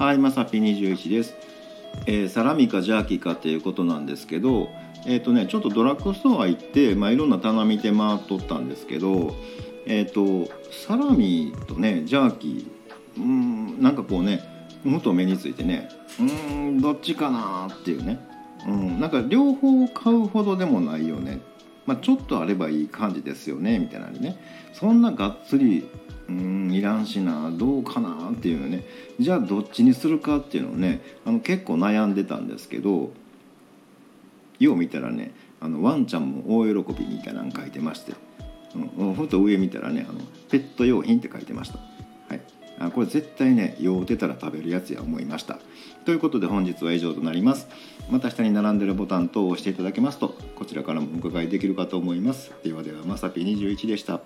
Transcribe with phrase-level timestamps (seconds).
[0.00, 1.34] はい、まさぴ21です、
[2.06, 4.70] えーサラミかジャーキーかっていうことなんですけど、
[5.04, 9.34] えっ、とね、ちょっとドラッグストア行って、まあ、いろんな棚見て回っとったんですけど、
[9.84, 14.42] えっ、とサラミとねジャーキー、うん、なんかこうね、
[14.84, 18.26] ふと目についてね、うーん、どっちかなーっていうね、
[18.66, 21.42] うん、なんか両方買うほどでもないよね。
[21.84, 24.38] まあ、ちょっとあればいい感じですよねみたいなね。
[24.72, 25.86] そんながっつり
[26.30, 28.84] うんいらんしなどうかなっていうのね。
[29.18, 33.10] じゃあどっちにするかっていうのをねあの結構悩んでたんですけど
[34.60, 38.12] よう見たらねあのワンちゃんも大喜びみたいなの書いてまして、
[38.74, 41.78] うんうん、と上見たらねあのペット用品って書いてました。
[42.28, 42.40] はい。
[42.78, 45.58] あこれ絶対ね酔うてたら食べるやつや思いました。
[46.04, 47.68] ということで本日は以上となります。
[48.08, 52.52] また下に並んでるボタン等を押していただけますとこちらからもお伺いできるかと思います。
[52.62, 54.20] ではではまさぴ21でした。